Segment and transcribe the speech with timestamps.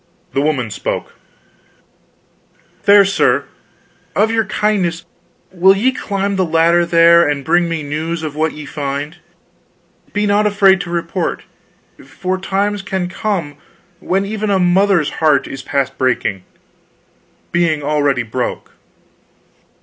[0.33, 1.13] The woman spoke:
[2.81, 3.45] "Fair sir,
[4.15, 5.05] of your kindness
[5.51, 9.17] will ye climb the ladder there, and bring me news of what ye find?
[10.11, 11.43] Be not afraid to report,
[12.03, 13.57] for times can come
[13.99, 16.45] when even a mother's heart is past breaking
[17.51, 18.71] being already broke."